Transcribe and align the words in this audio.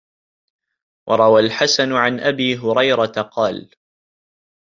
وَرَوَى 1.09 1.41
الْحَسَنُ 1.45 1.93
عَنْ 1.93 2.19
أَبِي 2.19 2.57
هُرَيْرَةَ 2.57 3.21
قَالَ 3.21 3.69